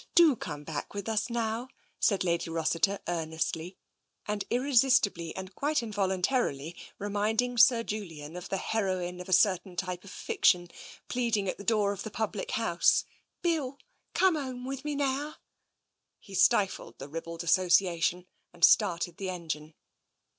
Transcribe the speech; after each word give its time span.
Do 0.15 0.35
come 0.35 0.63
back 0.63 0.95
with 0.95 1.07
us 1.07 1.29
now," 1.29 1.67
said 1.99 2.23
Lady 2.23 2.49
Rossiter 2.49 2.97
earnestly, 3.07 3.77
and 4.27 4.43
irresistibly 4.49 5.35
and 5.35 5.53
quite 5.53 5.83
involuntarily 5.83 6.75
reminding 6.97 7.59
Sir 7.59 7.83
Julian 7.83 8.35
of 8.35 8.49
the 8.49 8.57
heroine 8.57 9.21
of 9.21 9.29
a 9.29 9.33
certain 9.33 9.75
type 9.75 10.03
of 10.03 10.09
fiction, 10.09 10.69
pleading 11.07 11.47
at 11.47 11.59
the' 11.59 11.63
door 11.63 11.91
of 11.91 12.01
the 12.01 12.09
public 12.09 12.49
house," 12.49 13.05
Bill, 13.43 13.77
come 14.15 14.33
home 14.33 14.65
with 14.65 14.83
me 14.83 14.95
now" 14.95 15.35
He 16.19 16.33
stifled 16.33 16.97
the 16.97 17.07
ribald 17.07 17.43
association 17.43 18.25
and 18.51 18.63
started 18.65 19.17
the 19.17 19.29
engine. 19.29 19.75